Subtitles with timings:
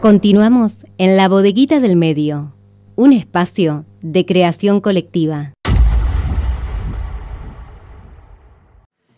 [0.00, 2.54] Continuamos en la bodeguita del medio,
[2.94, 5.54] un espacio de creación colectiva.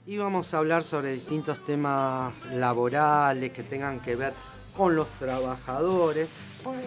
[0.07, 4.33] Y vamos a hablar sobre distintos temas laborales que tengan que ver
[4.75, 6.31] con los trabajadores,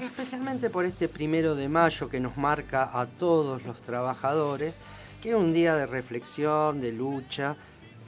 [0.02, 4.80] especialmente por este primero de mayo que nos marca a todos los trabajadores,
[5.21, 7.57] que es un día de reflexión, de lucha,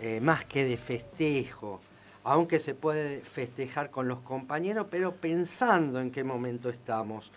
[0.02, 1.80] eh, más que de festejo,
[2.26, 7.32] aunque se puede festejar con los compañeros, pero pensando en qué momento estamos.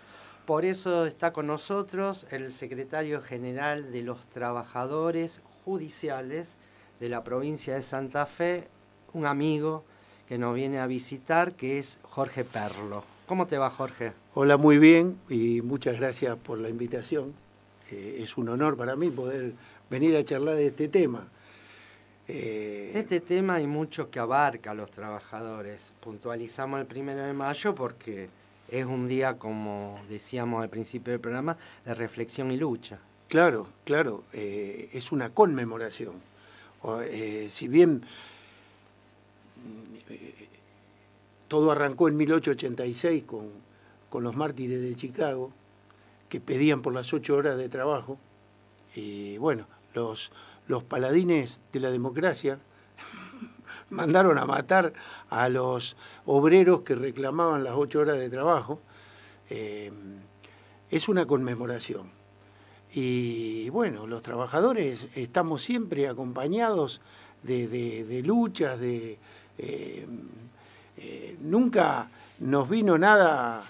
[0.47, 6.57] Por eso está con nosotros el secretario general de los trabajadores judiciales,
[7.01, 8.67] de la provincia de Santa Fe,
[9.13, 9.85] un amigo
[10.27, 13.05] que nos viene a visitar, que es Jorge Perlo.
[13.27, 14.13] ¿Cómo te va, Jorge?
[14.33, 17.35] Hola, muy bien y muchas gracias por la invitación.
[17.91, 19.53] Eh, es un honor para mí poder
[19.91, 21.29] venir a charlar de este tema.
[22.29, 25.93] Eh, este tema hay mucho que abarca a los trabajadores.
[26.01, 28.29] Puntualizamos el primero de mayo porque
[28.69, 32.99] es un día, como decíamos al principio del programa, de reflexión y lucha.
[33.29, 36.29] Claro, claro, eh, es una conmemoración
[37.05, 38.03] eh, si bien
[40.09, 40.49] eh,
[41.49, 43.49] todo arrancó en 1886 con,
[44.09, 45.51] con los mártires de Chicago,
[46.29, 48.19] que pedían por las ocho horas de trabajo,
[48.95, 50.31] y bueno, los,
[50.69, 52.59] los paladines de la democracia
[53.91, 54.93] mandaron a matar
[55.31, 58.81] a los obreros que reclamaban las ocho horas de trabajo.
[59.51, 59.91] Eh,
[60.91, 62.11] es una conmemoración.
[62.93, 67.01] Y bueno, los trabajadores estamos siempre acompañados
[67.43, 69.19] de, luchas, de
[69.59, 70.07] eh,
[70.97, 72.09] eh, nunca
[72.41, 73.63] nos vino nada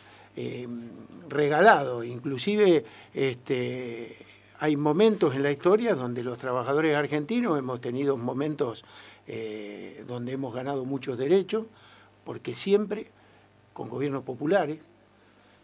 [1.28, 4.16] regalado, inclusive este,
[4.58, 8.84] hay momentos en la historia donde los trabajadores argentinos hemos tenido momentos
[10.06, 11.66] donde hemos ganado muchos derechos,
[12.24, 13.10] porque siempre
[13.72, 14.80] con gobiernos populares,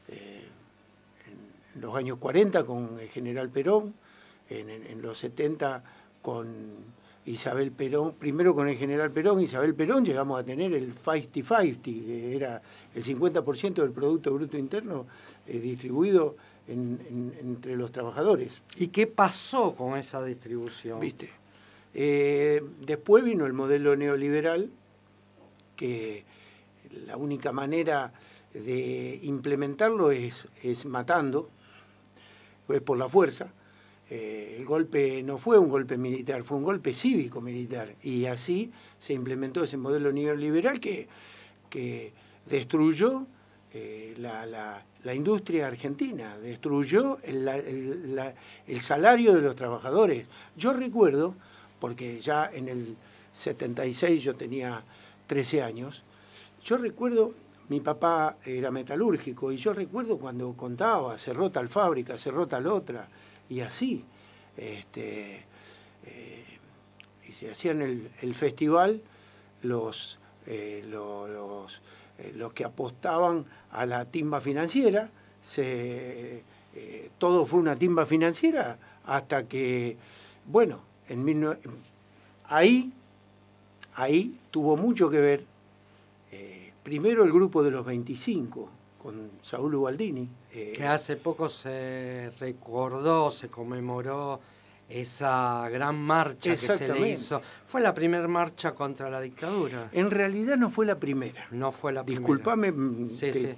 [0.08, 3.94] en los años 40 con el general Perón,
[4.48, 5.82] en, los 70
[6.22, 6.46] con
[7.26, 12.36] Isabel Perón, primero con el general Perón, Isabel Perón, llegamos a tener el 50-50, que
[12.36, 12.60] era
[12.94, 15.06] el 50% del Producto Bruto Interno
[15.46, 16.36] eh, distribuido
[16.66, 18.62] entre los trabajadores.
[18.76, 21.00] ¿Y qué pasó con esa distribución?
[21.00, 21.30] Viste.
[21.92, 24.70] Eh, después vino el modelo neoliberal,
[25.76, 26.24] que
[27.06, 28.12] la única manera
[28.52, 31.50] de implementarlo es, es matando,
[32.66, 33.52] fue por la fuerza.
[34.10, 37.94] Eh, el golpe no fue un golpe militar, fue un golpe cívico-militar.
[38.02, 41.08] Y así se implementó ese modelo neoliberal que,
[41.70, 42.12] que
[42.46, 43.26] destruyó
[43.74, 47.46] eh, la, industria argentina, destruyó el,
[48.66, 50.26] el, salario de los trabajadores.
[50.56, 51.34] Yo recuerdo,
[51.80, 52.96] porque ya en el
[53.32, 54.82] 76 yo tenía
[55.26, 56.02] 13 años,
[56.64, 57.34] yo recuerdo
[57.68, 63.08] mi papá era metalúrgico y yo recuerdo cuando contaba, cerró tal fábrica, cerró tal otra,
[63.48, 64.04] y así.
[64.56, 65.44] Este,
[66.06, 66.44] eh,
[67.26, 69.02] y se hacían el, el festival
[69.62, 71.82] los, eh, los,
[72.18, 75.10] eh, los, que apostaban a la timba financiera,
[75.42, 76.42] se,
[77.18, 79.98] todo fue una timba financiera hasta que,
[80.46, 81.58] bueno, en
[82.48, 82.90] ahí,
[83.94, 85.54] ahí tuvo mucho que ver
[86.84, 88.68] Primero el grupo de los 25,
[89.02, 90.28] con Saúl Ubaldini.
[90.52, 94.38] Eh, que hace poco se recordó, se conmemoró
[94.88, 97.40] esa gran marcha que se le hizo.
[97.66, 99.88] Fue la primera marcha contra la dictadura.
[99.92, 101.46] En realidad no fue la primera.
[101.50, 102.20] No fue la primera.
[102.20, 103.08] Disculpame, mm,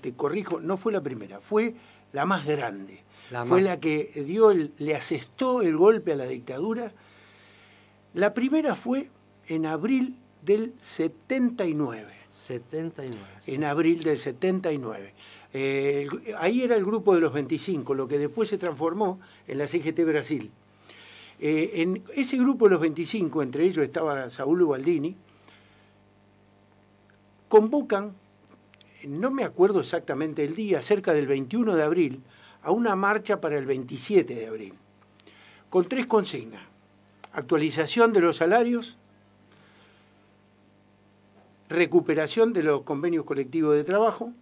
[0.01, 1.75] te, corrijo, no fue la primera, fue
[2.13, 3.03] la más grande.
[3.47, 6.93] fue la que dio le asestó el golpe a la dictadura.
[8.15, 9.11] La primera fue
[9.49, 12.13] en abril del 79.
[12.31, 13.19] 79.
[13.47, 15.15] En abril del 79.
[15.53, 16.07] Eh,
[16.39, 20.05] ahí era el grupo de los 25, lo que después se transformó en la CGT
[20.05, 20.51] Brasil.
[21.39, 25.15] Eh, en ese grupo de los 25, entre ellos estaba Saúl Ubaldini,
[27.49, 28.15] convocan,
[29.05, 32.23] no me acuerdo exactamente el día, cerca del 21 de abril,
[32.63, 34.75] a una marcha para el 27 de abril,
[35.69, 36.63] con tres consignas.
[37.33, 38.97] Actualización de los salarios,
[41.69, 44.33] recuperación de los convenios colectivos de trabajo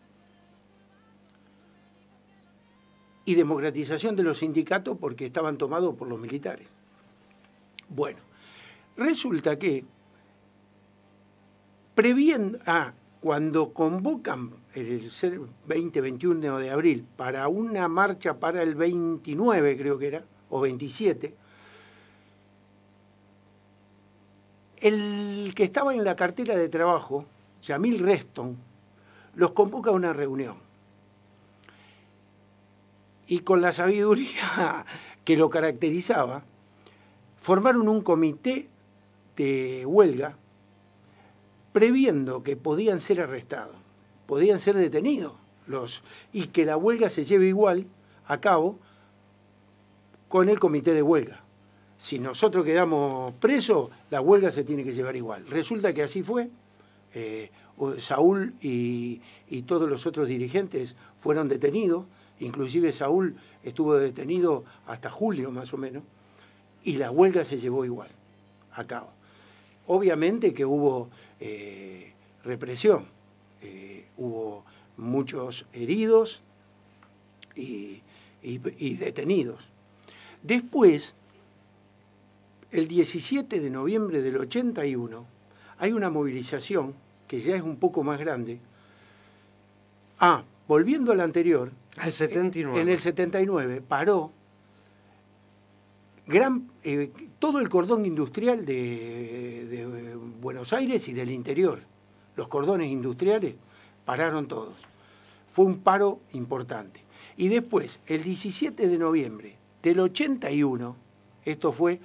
[3.24, 6.68] y democratización de los sindicatos porque estaban tomados por los militares.
[7.88, 8.18] Bueno,
[8.96, 9.84] resulta que
[11.94, 19.98] previendo, ah, cuando convocan el 20-21 de abril para una marcha para el 29, creo
[19.98, 21.34] que era, o 27,
[24.84, 27.24] El que estaba en la cartera de trabajo,
[27.62, 28.58] Yamil Reston,
[29.34, 30.56] los convoca a una reunión.
[33.26, 34.84] y con la sabiduría
[35.24, 36.44] que lo caracterizaba,
[37.44, 38.68] formaron un comité
[39.36, 40.38] de huelga
[41.74, 43.76] previendo que podían ser arrestados,
[44.26, 45.34] podían ser detenidos
[45.66, 46.02] los,
[46.32, 47.84] y que la huelga se lleve igual
[48.26, 48.78] a cabo
[50.28, 51.44] con el comité de huelga.
[51.98, 55.46] Si nosotros quedamos presos, la huelga se tiene que llevar igual.
[55.46, 56.48] Resulta que así fue.
[57.12, 57.50] Eh,
[57.98, 59.20] Saúl y,
[59.50, 62.06] y todos los otros dirigentes fueron detenidos,
[62.40, 66.04] inclusive Saúl estuvo detenido hasta julio más o menos,
[66.84, 68.10] y la huelga se llevó igual
[68.72, 69.08] a cabo.
[69.86, 71.10] Obviamente que hubo
[71.40, 72.12] eh,
[72.44, 73.06] represión,
[73.62, 74.64] eh, hubo
[74.96, 76.42] muchos heridos
[77.56, 78.02] y,
[78.98, 79.68] detenidos.
[80.42, 81.14] Después,
[82.70, 85.26] el 17 de noviembre del 81,
[85.78, 86.94] hay una movilización
[87.26, 88.58] que ya es un poco más grande.
[90.20, 91.72] Ah, volviendo al anterior,
[92.04, 92.80] el 79.
[92.80, 94.32] en el 79 paró
[96.26, 101.80] eh, todo el cordón industrial de, Buenos Aires y del interior.
[102.36, 103.54] Los cordones industriales
[104.04, 104.86] pararon todos.
[105.52, 107.02] Fue un paro importante.
[107.36, 110.96] Y después, el 17 de noviembre del 81,
[111.44, 112.00] esto fue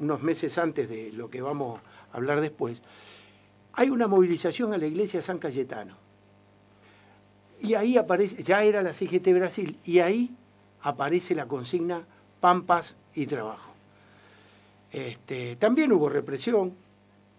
[0.00, 1.80] unos meses antes de lo que vamos
[2.12, 2.82] a hablar después,
[3.72, 5.96] hay una movilización a la iglesia San Cayetano.
[7.60, 10.34] Y ahí aparece, ya era la CGT Brasil, y ahí
[10.82, 12.04] aparece la consigna
[12.44, 13.72] pampas y trabajo.
[14.92, 16.74] Este, también hubo represión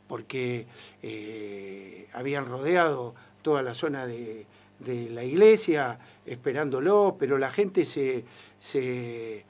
[0.08, 0.66] porque
[1.04, 3.14] eh, habían rodeado
[3.44, 4.48] toda la zona de,
[4.84, 8.26] la iglesia esperándolo, pero la gente se,
[8.60, 9.46] se,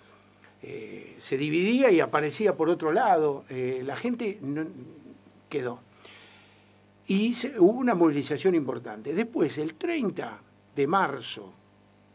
[0.61, 3.45] eh, dividía y aparecía por otro lado.
[3.47, 4.37] Eh, la gente
[5.47, 5.79] quedó.
[7.07, 9.13] Y hubo una movilización importante.
[9.13, 10.37] Después, el 30
[10.75, 11.53] de marzo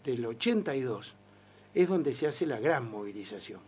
[0.05, 1.15] del 82,
[1.75, 3.61] es donde se hace la gran movilización.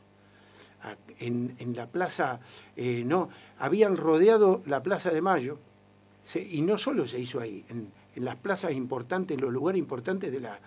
[1.21, 2.41] En, la plaza,
[2.77, 3.29] eh, no,
[3.61, 5.59] habían rodeado la plaza de Mayo,
[6.35, 10.41] y no solo se hizo ahí, en, las plazas importantes, en los lugares importantes de,
[10.41, 10.59] la,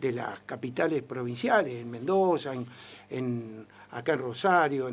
[0.00, 2.52] de las capitales provinciales, en Mendoza,
[3.10, 4.90] en, acá en Rosario.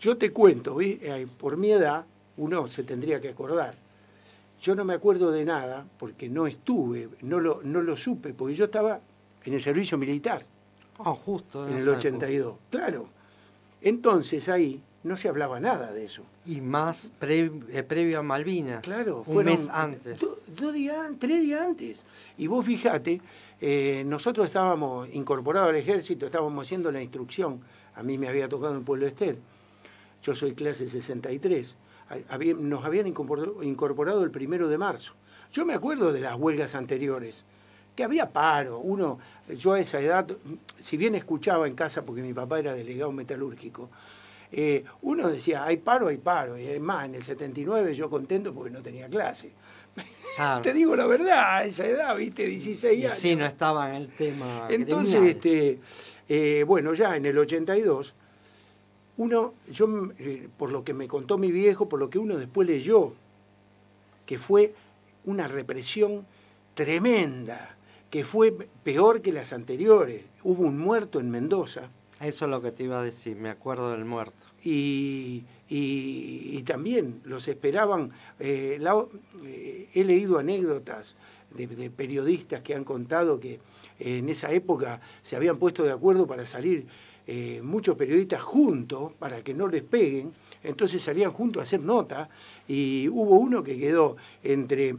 [0.00, 2.04] Yo te cuento, eh, por mi edad,
[2.36, 3.74] uno se tendría que acordar.
[4.60, 8.54] Yo no me acuerdo de nada porque no estuve, no lo, no lo supe, porque
[8.54, 9.00] yo estaba
[9.44, 10.44] en el servicio militar.
[10.98, 11.68] Ah, justo.
[11.68, 12.56] En, el 82.
[12.70, 13.08] Claro.
[13.82, 16.22] Entonces ahí no se hablaba nada de eso.
[16.44, 18.82] Y más eh, previo a Malvinas.
[18.82, 20.18] Claro, un mes antes.
[20.18, 22.04] dos días, tres días antes.
[22.38, 23.20] Y vos fijate,
[23.60, 27.60] eh, nosotros estábamos incorporados al ejército, estábamos haciendo la instrucción.
[27.94, 29.38] A mí me había tocado en Pueblo Estel.
[30.22, 31.76] Yo soy clase 63.
[32.58, 35.14] nos habían incorporado el primero de marzo.
[35.52, 37.44] Yo me acuerdo de las huelgas anteriores
[37.96, 38.78] que había paro.
[38.78, 40.26] Uno, yo a esa edad,
[40.78, 43.88] si bien escuchaba en casa, porque mi papá era delegado metalúrgico,
[44.52, 46.58] eh, uno decía, hay paro, hay paro.
[46.58, 49.50] Y además, en el 79 yo contento porque no tenía clase.
[50.62, 53.18] Te digo la verdad, a esa edad, viste, 16 años.
[53.18, 54.68] Sí, no estaba en el tema.
[54.68, 55.80] Entonces, este,
[56.28, 58.14] eh, bueno, ya en el 82,
[59.16, 59.88] uno, yo,
[60.18, 63.14] eh, por lo que me contó mi viejo, por lo que uno después leyó,
[64.26, 64.74] que fue
[65.24, 66.26] una represión
[66.74, 67.75] tremenda
[68.10, 70.24] que fue peor que las anteriores.
[70.42, 71.90] Hubo un muerto en Mendoza.
[72.20, 74.46] Eso es lo que te iba a decir, me acuerdo del muerto.
[74.62, 78.10] Y, y, también los esperaban.
[78.40, 78.80] Eh,
[79.44, 81.16] eh, he leído anécdotas
[81.54, 83.60] de, periodistas que han contado que
[83.98, 86.86] en esa época se habían puesto de acuerdo para salir
[87.26, 90.32] eh, muchos periodistas juntos para que no les peguen.
[90.62, 92.28] Entonces salían juntos a hacer nota
[92.68, 94.96] y hubo uno que quedó entre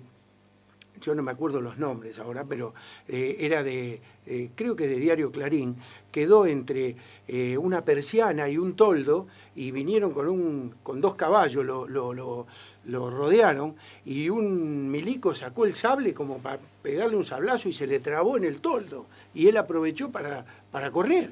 [1.01, 2.73] yo no me acuerdo los nombres ahora, pero
[3.07, 5.75] eh, era de, eh, creo que de Diario Clarín,
[6.11, 6.95] quedó entre
[7.27, 12.45] eh, una persiana y un toldo y vinieron con, un, con dos caballos, lo, lo,
[12.87, 13.75] rodearon
[14.05, 18.37] y un milico sacó el sable como para pegarle un sablazo y se le trabó
[18.37, 21.31] en el toldo y él aprovechó para, para correr.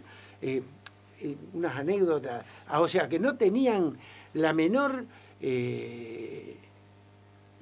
[1.53, 3.97] unas anécdotas, ah, o sea que no tenían
[4.33, 5.05] la menor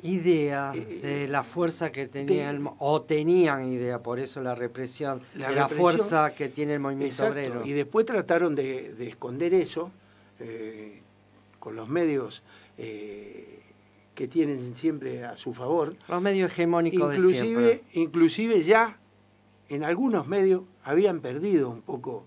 [0.04, 5.50] idea eh, de la fuerza que tenían, o tenían idea, por eso la represión, la
[5.50, 7.66] de la fuerza que tiene el movimiento obrero.
[7.66, 9.92] Y después trataron de, esconder eso
[10.40, 11.02] eh,
[11.60, 12.44] con los medios
[12.78, 13.62] eh,
[14.14, 15.96] que tienen siempre a su favor.
[16.08, 17.84] Los medios hegemónicos inclusive, de siempre.
[17.94, 19.00] Inclusive ya
[19.70, 22.26] en algunos medios habían perdido un poco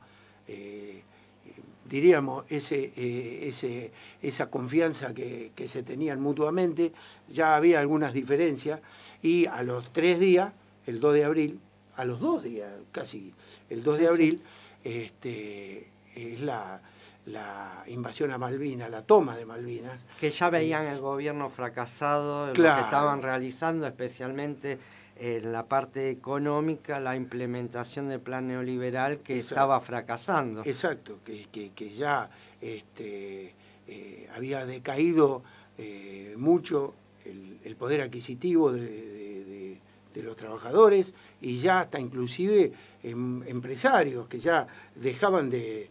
[1.88, 6.92] diríamos, ese, eh, ese, esa confianza que, se tenían mutuamente,
[7.28, 8.80] ya había algunas diferencias
[9.22, 10.52] y a los tres días,
[10.86, 11.60] el 2 de abril,
[11.96, 13.32] a los dos días, casi
[13.70, 14.42] el 2 de abril,
[14.84, 16.80] este, es la,
[17.26, 20.04] la invasión a Malvinas, la toma de Malvinas.
[20.20, 24.78] Que ya veían el gobierno fracasado, lo que estaban realizando, especialmente
[25.18, 30.62] en la parte económica, la implementación del plan neoliberal que estaba fracasando.
[30.64, 32.30] Exacto, que, que, ya
[32.60, 33.54] este,
[33.86, 35.42] eh, había decaído
[35.78, 36.94] eh, mucho
[37.24, 39.80] el, poder adquisitivo de,
[40.14, 45.90] los trabajadores y ya hasta inclusive em, empresarios que ya dejaban de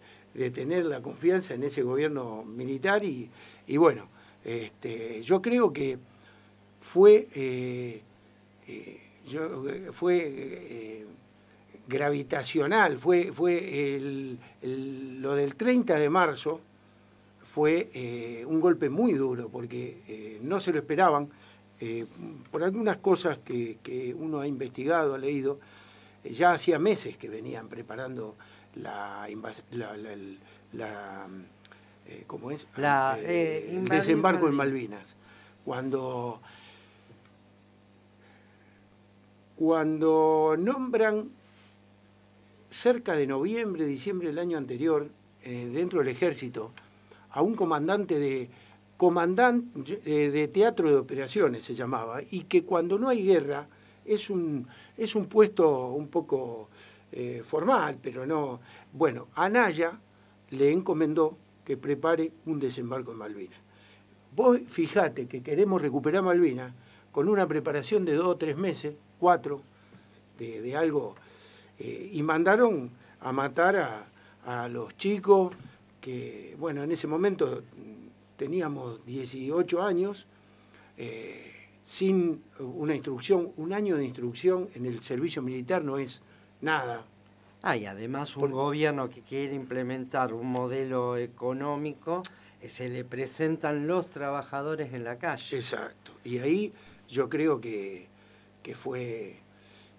[0.51, 3.29] tener la confianza en ese gobierno militar y,
[3.77, 4.07] bueno,
[4.45, 5.97] este, yo creo que
[6.79, 8.01] fue, eh,
[8.67, 8.99] eh,
[9.91, 11.05] fue eh,
[11.87, 16.61] gravitacional, fue, fue lo del 30 de marzo
[17.43, 21.29] fue un golpe muy duro porque no se lo esperaban.
[22.51, 25.59] por algunas cosas que, que, uno ha investigado, ha leído,
[26.23, 28.35] ya hacía meses que venían preparando
[28.75, 29.27] la,
[29.71, 29.95] la,
[30.73, 31.27] la,
[32.07, 32.67] eh, ¿cómo es?
[32.77, 35.15] La, eh, eh, desembarco en Malvinas.
[35.63, 36.41] Cuando,
[39.55, 41.29] cuando nombran
[42.69, 45.09] cerca de noviembre, diciembre del año anterior,
[45.43, 46.71] dentro del ejército,
[47.31, 48.49] a un comandante de
[48.97, 53.67] comandante de teatro de operaciones se llamaba, y que cuando no hay guerra
[54.05, 56.69] es un, es un puesto un poco
[57.11, 58.59] eh, formal, pero no.
[58.93, 59.99] Bueno, Anaya
[60.51, 63.59] le encomendó que prepare un desembarco en Malvinas.
[64.35, 66.73] Vos fijate que queremos recuperar Malvinas
[67.11, 69.61] con una preparación de dos o tres meses, cuatro,
[70.37, 71.15] de, algo,
[71.79, 72.91] eh, y mandaron
[73.21, 74.05] a matar
[74.45, 75.55] a, los chicos
[75.99, 77.63] que, bueno, en ese momento
[78.37, 80.27] teníamos 18 años,
[80.97, 86.21] eh, sin una instrucción, un año de instrucción en el servicio militar no es
[86.61, 87.05] nada.
[87.63, 92.21] Ah, y además un gobierno que quiere implementar un modelo económico,
[92.61, 95.57] eh, se le presentan los trabajadores en la calle.
[95.57, 96.11] Exacto.
[96.23, 96.73] Y ahí
[97.09, 98.07] yo creo que,
[98.73, 99.35] fue,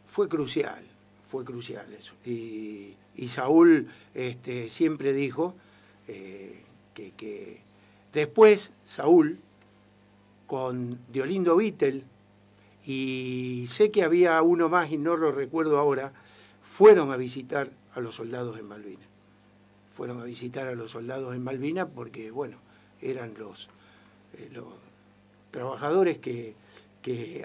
[0.07, 0.83] fue crucial,
[1.29, 2.15] fue crucial eso.
[2.25, 2.95] Y,
[3.29, 5.55] Saúl este, siempre dijo
[6.09, 6.63] eh,
[6.95, 7.61] que, que,
[8.13, 9.39] después Saúl,
[10.47, 12.05] con Diolindo Vittel,
[12.87, 16.13] y sé que había uno más y no lo recuerdo ahora,
[16.63, 19.09] fueron a visitar a los soldados en Malvinas.
[19.97, 22.59] Fueron a visitar a los soldados en Malvinas porque, bueno,
[23.01, 23.71] eran los,
[24.35, 24.67] eh, los
[25.51, 26.55] trabajadores que,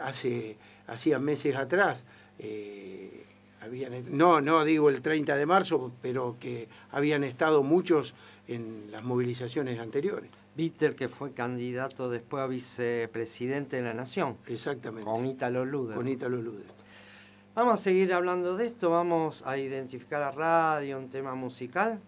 [0.03, 0.57] hace,
[0.91, 2.03] hacían meses atrás,
[2.37, 3.25] eh,
[3.61, 8.13] habían, no, no digo el 30 de marzo, pero que habían estado muchos
[8.47, 10.29] en las movilizaciones anteriores.
[10.55, 14.37] Víctor, que fue candidato después a vicepresidente de la Nación.
[14.47, 15.09] Exactamente.
[15.09, 15.95] Con Ítalo Luder.
[15.95, 16.65] Con Ítalo Luder.
[17.55, 21.99] Vamos a seguir hablando de esto, vamos a identificar a radio, un tema musical,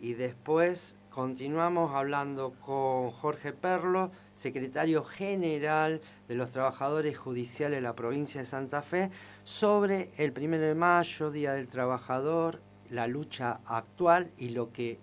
[0.00, 7.96] y después continuamos hablando con Jorge Perlo, secretario general de los trabajadores judiciales de la
[7.96, 9.10] provincia de Santa Fe,
[9.42, 14.98] sobre el 1 de mayo, Día del Trabajador, la lucha actual y lo que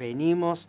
[0.00, 0.68] venimos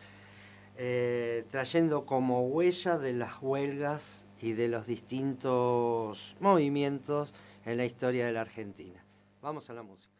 [0.77, 7.33] eh, trayendo como huella de las huelgas y de los distintos movimientos
[7.65, 9.03] en la historia de la Argentina.
[9.41, 10.13] Vamos a la música.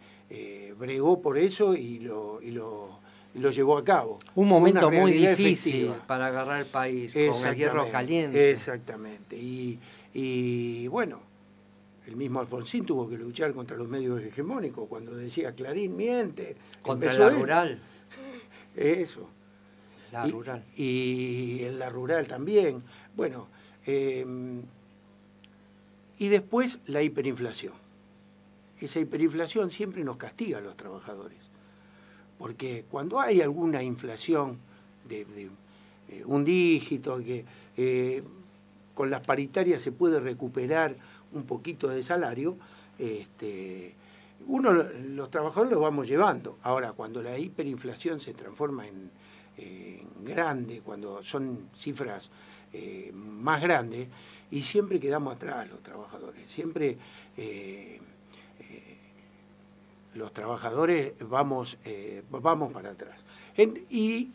[0.77, 2.99] bregó por eso y lo, y lo,
[3.37, 4.19] lo llevó a cabo.
[4.35, 8.51] Un momento muy difícil para agarrar el país, con el hierro caliente.
[8.51, 9.37] Exactamente.
[10.13, 11.19] Y, bueno,
[12.07, 16.55] el mismo Alfonsín tuvo que luchar contra los medios hegemónicos cuando decía Clarín miente.
[16.81, 17.79] Contra la rural.
[18.75, 19.29] Eso.
[20.13, 20.63] La rural.
[20.77, 22.81] Y en la rural también.
[23.13, 23.47] Bueno,
[23.85, 24.61] em,
[26.17, 27.73] y después la hiperinflación.
[28.79, 31.39] Esa hiperinflación siempre nos castiga a los trabajadores.
[32.39, 34.59] Porque cuando hay alguna inflación
[35.09, 35.25] de,
[36.09, 37.43] eh, un dígito, que
[37.75, 38.23] eh,
[38.93, 40.95] con las paritarias se puede recuperar
[41.33, 42.57] un poquito de salario,
[42.97, 43.95] este,
[44.45, 46.57] uno, los trabajadores lo vamos llevando.
[46.63, 49.11] Ahora, cuando la hiperinflación se transforma en,
[50.23, 52.29] grande, cuando son cifras
[52.73, 54.07] eh, más grandes,
[54.51, 56.95] y siempre quedamos atrás los trabajadores, siempre
[57.35, 57.99] eh,
[58.59, 58.97] eh,
[60.13, 61.79] los trabajadores vamos,
[62.29, 63.25] vamos para atrás.
[63.89, 64.29] y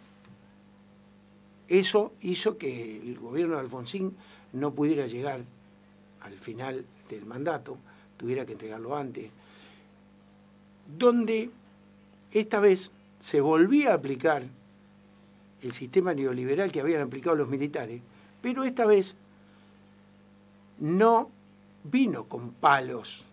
[1.69, 4.17] eso hizo que el gobierno de Alfonsín
[4.53, 5.45] no pudiera llegar
[6.25, 7.77] al final del mandato,
[8.17, 9.31] tuviera que entregarlo antes,
[10.99, 11.51] donde
[12.33, 14.43] esta vez se volvía a aplicar
[15.63, 18.01] el sistema neoliberal que habían aplicado los militares,
[18.41, 19.15] pero esta vez
[20.81, 21.31] no
[21.85, 23.25] vino con palos,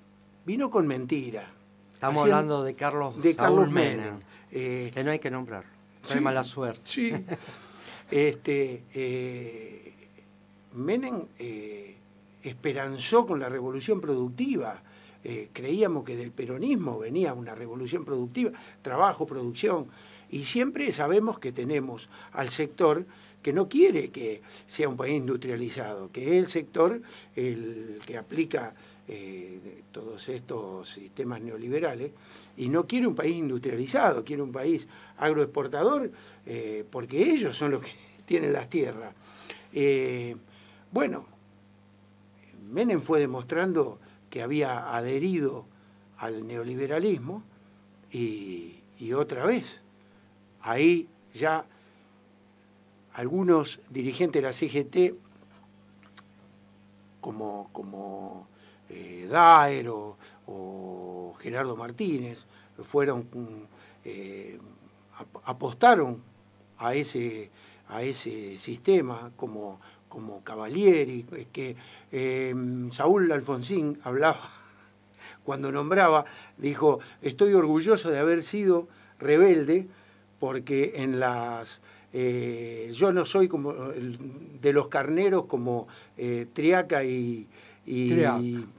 [0.46, 1.50] vino con mentira.
[1.94, 4.20] Estamos hablando de Carlos, de Carlos Menem.
[4.52, 5.64] Eh, que no hay que nombrar,
[6.08, 6.82] trae mala suerte.
[6.86, 7.14] Sí.
[8.12, 9.94] este, eh,
[10.74, 11.96] Menem eh,
[12.44, 14.82] esperanzó con la revolución productiva.
[15.24, 19.88] Eh, creíamos que del peronismo venía una revolución productiva, trabajo, producción,
[20.32, 23.06] y siempre sabemos que tenemos al sector
[23.42, 27.02] que no quiere que sea un país industrializado, que es el sector
[27.36, 28.74] el que aplica
[29.08, 32.12] eh, todos estos sistemas neoliberales
[32.56, 36.12] y no quiere un país industrializado, quiere un país agroexportador,
[36.46, 37.92] eh, porque ellos son los que
[38.26, 39.14] tienen las tierras.
[40.92, 41.26] bueno,
[42.70, 44.00] Menem fue demostrando
[44.30, 45.66] que había adherido
[46.18, 47.44] al neoliberalismo
[48.12, 48.82] y,
[49.14, 49.82] otra vez,
[50.62, 51.66] ahí ya
[53.14, 55.16] algunos dirigentes de la CGT,
[57.22, 58.48] como, como
[58.90, 60.18] eh, Daer o,
[61.40, 62.46] Gerardo Martínez,
[62.84, 63.28] fueron,
[64.04, 64.60] eh,
[65.46, 66.22] apostaron
[66.78, 67.50] a ese,
[67.88, 71.76] a ese sistema como, como Cavalieri, que
[72.12, 72.54] eh,
[72.92, 74.52] Saúl Alfonsín hablaba,
[75.44, 76.26] cuando nombraba,
[76.58, 78.88] dijo, estoy orgulloso de haber sido
[79.20, 79.88] rebelde
[80.40, 81.82] porque en las...
[82.12, 87.48] Eh, yo no soy como de los carneros como eh, Triaca y,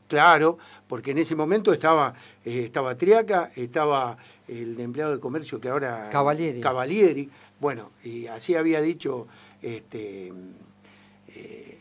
[0.09, 2.15] claro, porque en ese momento estaba,
[2.45, 4.17] estaba Triaca, estaba
[4.49, 6.61] el empleado de comercio que ahora Cavalieri.
[6.61, 7.31] Cavalieri.
[7.61, 9.27] Bueno, y así había dicho
[9.63, 10.33] este
[11.35, 11.79] eh,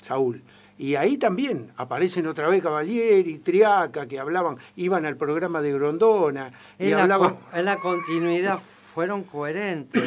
[0.00, 0.42] Saúl.
[0.76, 6.52] Y ahí también aparecen otra vez Cavalieri, Triaca, que hablaban, iban al programa de Grondona
[6.78, 7.36] y en hablaban...
[7.52, 10.02] La, en la continuidad fueron coherentes,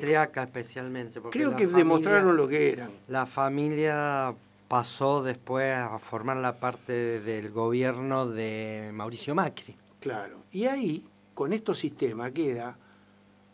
[0.00, 1.20] Triaca especialmente.
[1.30, 2.90] Creo que demostraron lo que eran.
[3.08, 4.34] La familia
[4.68, 9.74] pasó después a formar la parte del gobierno de Mauricio Macri.
[9.98, 12.76] Claro, y ahí, con estos sistemas, queda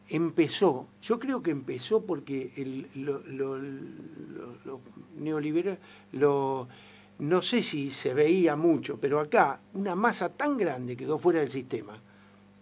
[0.08, 4.80] empezó, yo creo que empezó porque el, lo, lo, lo,
[5.18, 5.78] neoliberal,
[6.12, 11.50] no sé si se veía mucho, pero acá una masa tan grande quedó fuera del
[11.50, 12.00] sistema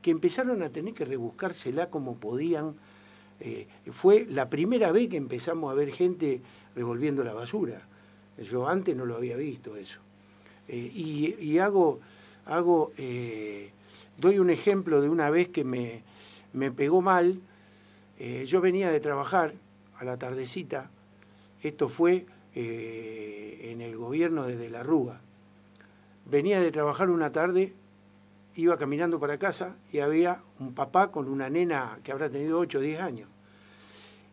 [0.02, 2.74] que empezaron a tener que rebuscársela como podían.
[3.40, 6.42] Eh, fue la primera vez que empezamos a ver gente
[6.74, 7.80] revolviendo la basura.
[8.38, 10.00] Yo antes no lo había visto eso.
[10.68, 12.00] Eh, y, hago,
[12.46, 13.70] hago eh,
[14.18, 16.02] doy un ejemplo de una vez que me,
[16.52, 17.40] me pegó mal.
[18.46, 19.54] yo venía de trabajar
[19.98, 20.90] a la tardecita.
[21.62, 25.20] Esto fue en el gobierno de De la Rúa.
[26.26, 27.72] Venía de trabajar una tarde
[28.56, 32.78] iba caminando para casa y había un papá con una nena que habrá tenido 8
[32.78, 33.28] o 10 años.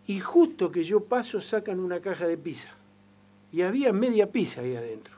[0.07, 2.69] Y justo que yo paso sacan una caja de pizza.
[3.51, 5.15] Y había media pizza ahí adentro.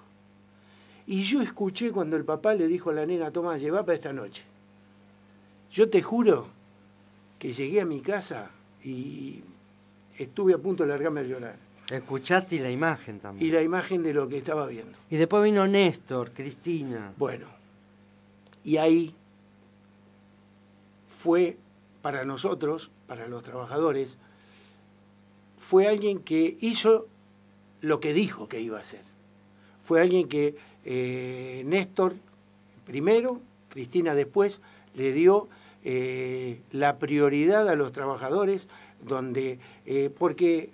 [1.07, 4.13] Y yo escuché cuando el papá le dijo a la nena, toma, lleva para esta
[4.13, 4.43] noche.
[5.71, 6.47] Yo te juro
[7.37, 8.51] que llegué a mi casa
[8.83, 9.41] y
[10.17, 11.55] estuve a punto de largarme a llorar.
[11.89, 13.47] Escuchaste la imagen también.
[13.47, 14.97] Y la imagen de lo que estaba viendo.
[15.09, 17.13] Y después vino Néstor, Cristina.
[17.17, 17.47] Bueno,
[18.63, 19.13] y ahí
[21.19, 21.57] fue
[22.01, 24.17] para nosotros, para los trabajadores,
[25.57, 27.07] fue alguien que hizo
[27.81, 29.01] lo que dijo que iba a hacer.
[29.83, 32.15] Fue alguien que eh, Néstor
[32.85, 34.61] primero, Cristina después,
[34.95, 35.47] le dio
[35.83, 38.67] eh, la prioridad a los trabajadores,
[39.05, 40.71] donde, eh, porque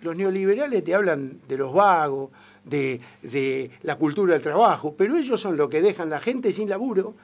[0.00, 2.30] los neoliberales te hablan de los vagos,
[2.64, 6.68] de, de, la cultura del trabajo, pero ellos son los que dejan la gente sin
[6.68, 7.14] laburo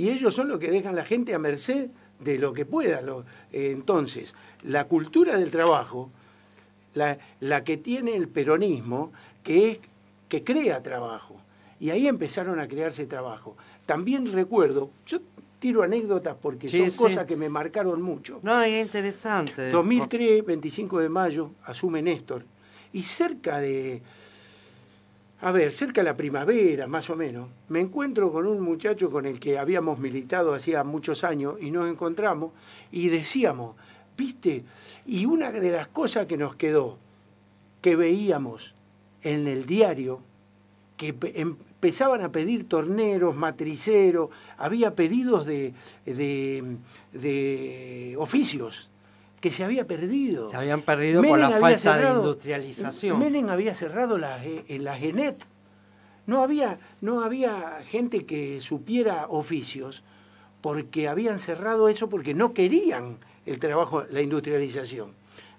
[0.00, 3.02] y ellos son los que dejan la gente a merced de lo que pueda.
[3.52, 6.10] Eh, entonces, la cultura del trabajo,
[6.94, 9.12] la, la, que tiene el peronismo,
[9.44, 9.78] que es
[10.26, 11.36] que crea trabajo.
[11.78, 13.58] Y ahí empezaron a crearse trabajo.
[13.84, 15.18] También recuerdo, yo
[15.58, 18.40] tiro anécdotas porque son cosas que me marcaron mucho.
[18.42, 19.68] No, es interesante.
[19.68, 22.46] 2003, 25 de mayo, asume Néstor.
[22.94, 24.00] Y cerca de
[25.42, 29.24] a ver, cerca de la primavera, más o menos, me encuentro con un muchacho con
[29.24, 32.52] el que habíamos militado hacía muchos años y nos encontramos
[32.92, 33.74] y decíamos,
[34.16, 34.64] viste,
[35.06, 36.98] y una de las cosas que nos quedó,
[37.80, 38.74] que veíamos
[39.22, 40.20] en el diario,
[40.98, 45.72] que empezaban a pedir torneros, matriceros, había pedidos de,
[46.04, 48.89] de oficios
[49.40, 50.48] que se había perdido.
[50.48, 53.18] Se habían perdido por la falta de industrialización.
[53.18, 55.44] Menem había cerrado la, eh, la Genet.
[56.26, 60.04] No había, no había gente que supiera oficios
[60.60, 65.12] porque habían cerrado eso porque no querían el trabajo, la industrialización.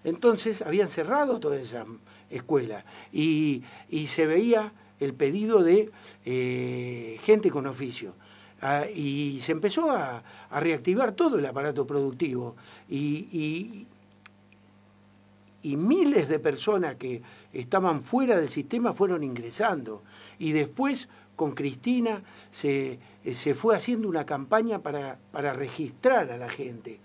[0.03, 1.85] Entonces habían cerrado toda esa
[2.29, 3.63] escuela y,
[4.05, 5.91] se veía el pedido de
[6.25, 8.13] eh, gente con oficio.
[8.63, 10.21] Ah, y se empezó a,
[10.51, 12.55] reactivar todo el aparato productivo
[12.87, 13.87] y,
[15.63, 20.03] y, miles de personas que estaban fuera del sistema fueron ingresando
[20.37, 22.21] y después con Cristina
[22.51, 22.99] se,
[23.31, 26.99] se fue haciendo una campaña para, para, registrar a la gente,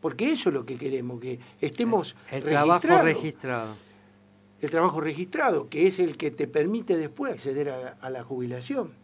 [0.00, 3.74] porque eso es lo que queremos, que estemos el trabajo registrado.
[4.60, 8.99] El trabajo registrado, que es el que te permite después acceder a la jubilación.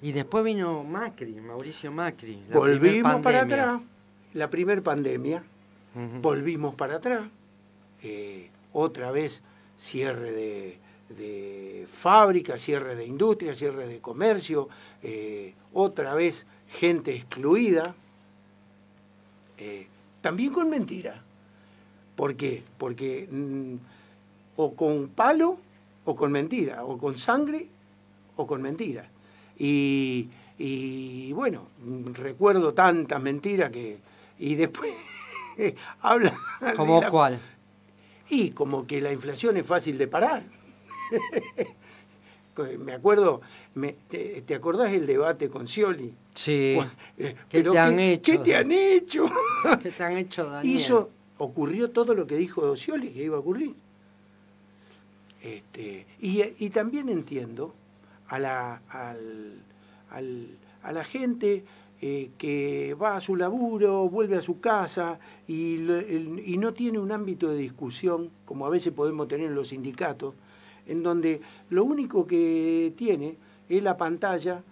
[0.00, 2.42] Y después vino Macri, Mauricio Macri.
[2.52, 3.80] Volvimos para atrás,
[4.32, 5.42] la primera pandemia,
[6.22, 7.28] volvimos para atrás,
[8.02, 9.42] eh, otra vez
[9.76, 14.68] cierre de, de fábrica, cierre de industria, cierre de comercio,
[15.02, 17.94] eh, otra vez gente excluida,
[19.56, 19.86] eh,
[20.20, 21.22] también con mentira.
[22.14, 22.62] ¿Por qué?
[22.78, 23.74] Porque mm,
[24.56, 25.58] o con palo
[26.04, 27.68] o con mentira, o con sangre
[28.36, 29.08] o con mentira.
[29.58, 31.68] Y, bueno,
[32.12, 33.98] recuerdo tantas mentiras que...
[34.38, 34.92] Y después
[36.00, 36.36] habla...
[36.76, 37.38] ¿Cómo cuál?
[38.30, 40.42] Y como que la inflación es fácil de parar.
[42.78, 43.40] me acuerdo,
[44.08, 46.14] te, acordás el debate con Scioli?
[46.34, 46.78] Sí.
[47.16, 48.32] Eh, ¿Qué te han hecho?
[48.32, 49.26] ¿Qué te han hecho?
[49.82, 50.76] ¿Qué te han hecho, Daniel?
[50.76, 53.74] Hizo, ocurrió todo lo que dijo Scioli que iba a ocurrir.
[55.42, 57.74] Este, y, y también entiendo
[58.28, 58.82] a la,
[60.82, 61.64] a la gente
[62.00, 67.10] eh, que va a su laburo, vuelve a su casa y, y, no tiene un
[67.10, 70.34] ámbito de discusión, como a veces podemos tener en los sindicatos,
[70.86, 73.36] en donde lo único que tiene
[73.68, 74.62] es la pantalla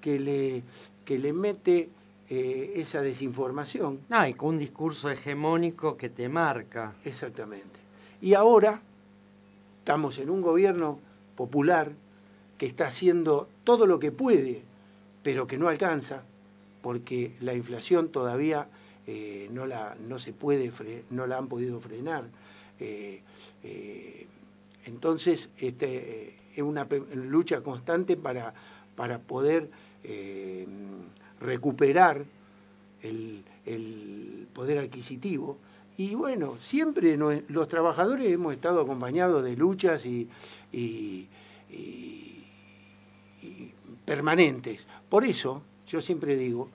[0.00, 0.64] que le,
[1.04, 1.88] que le mete
[2.28, 4.00] eh, esa desinformación.
[4.08, 6.94] No, y con un discurso hegemónico que te marca.
[7.04, 7.78] Exactamente.
[8.20, 8.82] Y ahora
[9.78, 10.98] estamos en un gobierno
[11.36, 11.92] popular
[12.66, 14.62] está haciendo todo lo que puede,
[15.22, 16.22] pero que no alcanza,
[16.82, 18.68] porque la inflación todavía
[19.06, 20.70] eh, no, la, no se puede,
[21.10, 22.24] no la han podido frenar.
[22.80, 23.22] Eh,
[24.84, 28.54] entonces, este, es una lucha constante para,
[28.96, 29.70] para poder
[31.40, 32.24] recuperar
[33.02, 35.58] el, poder adquisitivo.
[35.96, 40.28] Y bueno, siempre los trabajadores hemos estado acompañados de luchas y,
[44.04, 44.86] permanentes.
[45.08, 46.68] Por eso, yo siempre digo,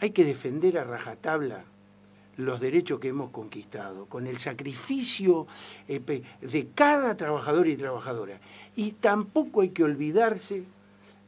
[0.00, 1.64] hay que defender a rajatabla
[2.36, 5.46] los derechos que hemos conquistado, con el sacrificio
[5.88, 8.40] eh, de cada trabajador y trabajadora.
[8.74, 10.64] Y tampoco hay que olvidarse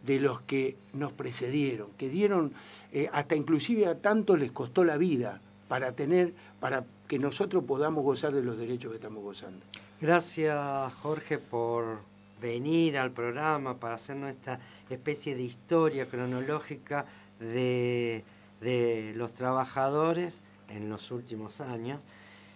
[0.04, 2.52] de los que nos precedieron, que dieron,
[2.92, 8.04] eh, hasta inclusive a tanto les costó la vida para tener, para que nosotros podamos
[8.04, 9.64] gozar de los derechos que estamos gozando.
[10.00, 11.98] Gracias Jorge por
[12.40, 17.06] venir al programa para hacernos esta especie de historia cronológica
[17.40, 18.24] de,
[18.60, 22.00] de los trabajadores en los últimos años.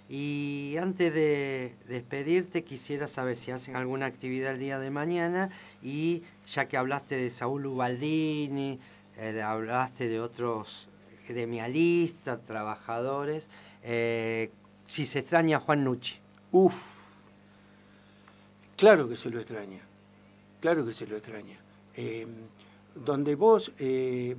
[0.09, 5.49] Y antes de despedirte, quisiera saber si hacen alguna actividad el día de mañana
[5.83, 8.79] y ya que hablaste de Saúl Ubaldini,
[9.17, 10.89] eh, hablaste de otros
[11.27, 13.49] gremialistas, trabajadores,
[13.83, 14.51] eh,
[14.87, 16.17] si se extraña Juan Nucci.
[16.51, 16.75] Uf,
[18.83, 19.79] claro que se lo extraña,
[20.61, 21.57] claro que se lo extraña.
[21.95, 22.27] Eh,
[22.97, 23.73] donde vos,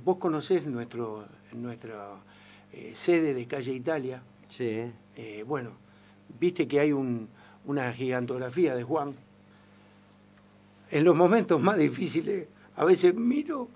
[0.04, 2.10] vos conocés nuestro, nuestra
[2.92, 4.92] sede de Calle Italia, sí.
[5.46, 5.70] bueno,
[6.38, 9.14] viste que hay una gigantografía de Juan,
[10.90, 13.68] en los momentos más difíciles, a veces miro,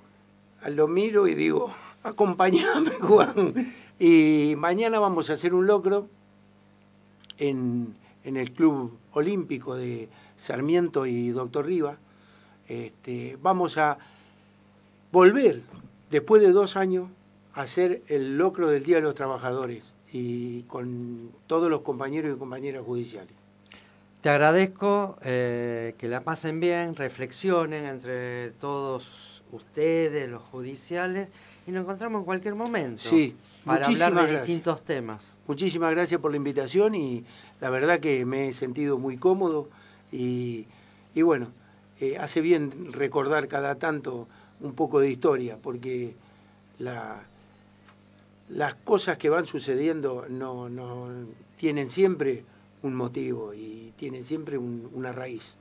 [0.66, 3.74] lo miro y digo, acompáñame Juan.
[3.98, 6.08] Y mañana vamos a hacer un locro
[7.38, 7.94] en,
[8.36, 11.96] el Club Olímpico de Sarmiento y Doctor Riva.
[12.68, 13.98] Este, vamos a
[15.10, 15.62] volver,
[16.10, 17.08] después de dos años,
[17.54, 22.38] a hacer el locro del Día de los Trabajadores y con todos los compañeros y
[22.38, 23.32] compañeras judiciales.
[24.20, 31.28] Te agradezco eh, que la pasen bien, reflexionen entre todos ustedes, los judiciales,
[31.68, 35.34] y nos encontramos en cualquier momento sí, para hablar de distintos temas.
[35.46, 37.24] Muchísimas gracias por la invitación y
[37.60, 39.68] la verdad que me he sentido muy cómodo
[40.10, 40.66] y,
[41.14, 41.48] bueno,
[42.00, 44.26] eh, hace bien recordar cada tanto
[44.60, 46.14] un poco de historia, porque
[46.78, 47.20] la,
[48.48, 51.08] las cosas que van sucediendo no, no
[51.58, 52.44] tienen siempre
[52.82, 55.58] un motivo y tiene siempre una raíz.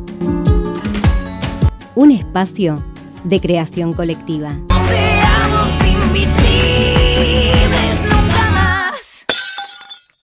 [1.93, 2.83] Un espacio
[3.25, 4.57] de creación colectiva.